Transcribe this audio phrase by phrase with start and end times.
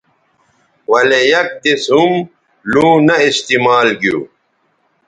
[0.91, 2.11] ولے یک دِس ھم
[2.71, 4.19] لوں نہ استعمال گیو